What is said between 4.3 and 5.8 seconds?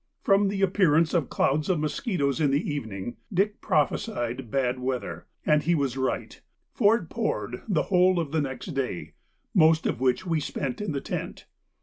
bad weather, and he